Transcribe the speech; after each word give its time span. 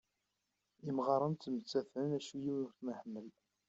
Imɣaren 0.89 1.33
ttmettaten 1.35 2.09
acku 2.17 2.35
yiwen 2.43 2.63
ur 2.65 2.69
ten-iḥemmel.. 2.77 3.27